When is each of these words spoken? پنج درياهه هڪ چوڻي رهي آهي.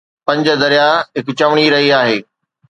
پنج 0.27 0.45
درياهه 0.61 1.01
هڪ 1.17 1.27
چوڻي 1.39 1.65
رهي 1.73 1.89
آهي. 2.01 2.19